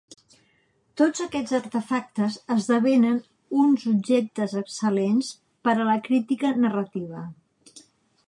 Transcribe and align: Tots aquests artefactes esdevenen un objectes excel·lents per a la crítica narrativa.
Tots 1.01 1.19
aquests 1.25 1.51
artefactes 1.57 2.37
esdevenen 2.55 3.19
un 3.63 3.75
objectes 3.91 4.57
excel·lents 4.63 5.29
per 5.69 5.75
a 5.75 5.85
la 5.91 5.99
crítica 6.09 6.55
narrativa. 6.65 7.25